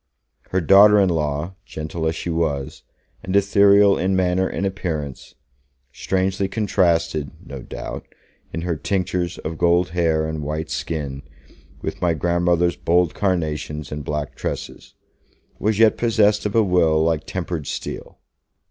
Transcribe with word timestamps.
Her 0.49 0.61
daughter 0.61 0.99
in 0.99 1.09
law, 1.09 1.53
gentle 1.63 2.07
as 2.07 2.15
she 2.15 2.31
was, 2.31 2.81
and 3.21 3.35
ethereal 3.35 3.99
in 3.99 4.15
manner 4.15 4.47
and 4.47 4.65
appearance 4.65 5.35
strangely 5.93 6.47
contrasted 6.47 7.29
(no 7.45 7.61
doubt), 7.61 8.07
in 8.51 8.61
her 8.61 8.75
tinctures 8.75 9.37
of 9.37 9.59
gold 9.59 9.89
hair 9.89 10.25
and 10.27 10.41
white 10.41 10.71
skin, 10.71 11.21
with 11.83 12.01
my 12.01 12.15
grandmother's 12.15 12.75
bold 12.75 13.13
carnations 13.13 13.91
and 13.91 14.03
black 14.03 14.33
tresses 14.33 14.95
was 15.59 15.77
yet 15.77 15.97
possessed 15.99 16.47
of 16.47 16.55
a 16.55 16.63
will 16.63 17.03
like 17.03 17.27
tempered 17.27 17.67
steel. 17.67 18.17